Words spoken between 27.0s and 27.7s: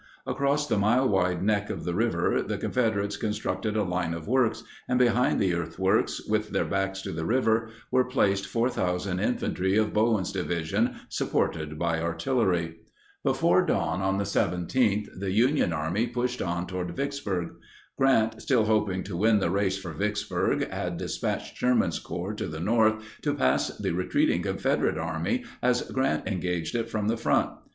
the front.